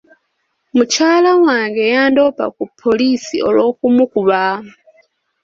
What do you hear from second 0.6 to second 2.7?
Mukyala wange yandoopa ku